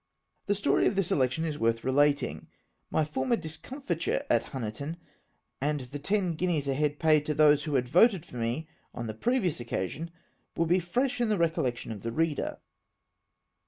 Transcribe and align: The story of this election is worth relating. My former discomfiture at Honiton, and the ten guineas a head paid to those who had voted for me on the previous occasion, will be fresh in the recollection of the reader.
The 0.47 0.55
story 0.55 0.87
of 0.87 0.95
this 0.95 1.11
election 1.11 1.45
is 1.45 1.59
worth 1.59 1.83
relating. 1.83 2.47
My 2.89 3.05
former 3.05 3.35
discomfiture 3.35 4.23
at 4.31 4.45
Honiton, 4.45 4.97
and 5.61 5.81
the 5.81 5.99
ten 5.99 6.33
guineas 6.33 6.67
a 6.67 6.73
head 6.73 6.97
paid 6.97 7.23
to 7.27 7.35
those 7.35 7.65
who 7.65 7.75
had 7.75 7.87
voted 7.87 8.25
for 8.25 8.37
me 8.37 8.67
on 8.95 9.05
the 9.05 9.13
previous 9.13 9.59
occasion, 9.59 10.09
will 10.57 10.65
be 10.65 10.79
fresh 10.79 11.21
in 11.21 11.29
the 11.29 11.37
recollection 11.37 11.91
of 11.91 12.01
the 12.01 12.11
reader. 12.11 12.57